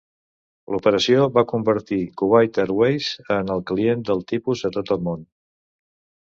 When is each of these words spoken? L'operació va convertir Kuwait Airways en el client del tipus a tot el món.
L'operació 0.75 1.25
va 1.35 1.43
convertir 1.51 1.99
Kuwait 2.21 2.57
Airways 2.63 3.11
en 3.37 3.53
el 3.57 3.63
client 3.73 4.03
del 4.09 4.25
tipus 4.33 4.65
a 4.71 4.73
tot 4.79 4.95
el 4.97 5.05
món. 5.11 5.23